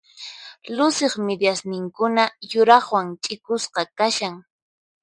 Luciq 0.77 1.13
midiasninkuna 1.27 2.25
yuraqwan 2.51 3.07
ch'ikusqa 3.23 3.81
kashan. 3.97 4.35